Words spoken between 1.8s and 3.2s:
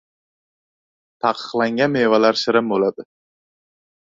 mevalar shirin bo‘ladi.